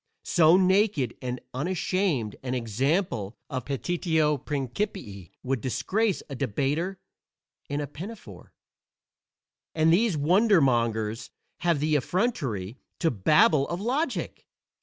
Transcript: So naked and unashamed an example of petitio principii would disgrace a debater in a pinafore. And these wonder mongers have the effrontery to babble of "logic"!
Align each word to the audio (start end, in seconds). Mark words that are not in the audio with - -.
So 0.25 0.57
naked 0.57 1.15
and 1.21 1.39
unashamed 1.53 2.35
an 2.41 2.55
example 2.55 3.37
of 3.51 3.65
petitio 3.65 4.35
principii 4.39 5.29
would 5.43 5.61
disgrace 5.61 6.23
a 6.27 6.33
debater 6.33 6.97
in 7.69 7.81
a 7.81 7.85
pinafore. 7.85 8.51
And 9.75 9.93
these 9.93 10.17
wonder 10.17 10.59
mongers 10.59 11.29
have 11.59 11.79
the 11.79 11.95
effrontery 11.95 12.79
to 12.97 13.11
babble 13.11 13.67
of 13.69 13.79
"logic"! 13.79 14.47